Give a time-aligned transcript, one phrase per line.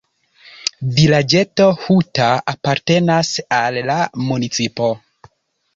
[0.95, 4.91] Vilaĝeto "Huta" apartenas al la municipo.